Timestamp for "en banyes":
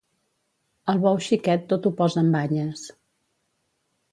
2.25-2.87